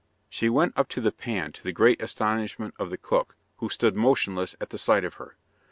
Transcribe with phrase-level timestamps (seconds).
[0.29, 3.95] She went up to the pan, to the great astonishment of the cook, who stood
[3.95, 5.37] motionless at the sight of her.